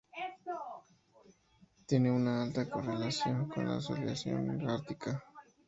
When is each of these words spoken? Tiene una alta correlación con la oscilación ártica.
Tiene 1.85 2.09
una 2.11 2.41
alta 2.41 2.67
correlación 2.67 3.47
con 3.47 3.67
la 3.69 3.77
oscilación 3.77 4.67
ártica. 4.67 5.23